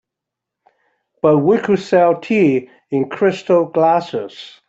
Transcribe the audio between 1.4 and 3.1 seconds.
could sell tea in